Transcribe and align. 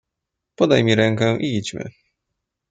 "Podaj 0.55 0.83
mi 0.83 0.95
rękę 0.95 1.37
i 1.39 1.57
idźmy." 1.57 1.89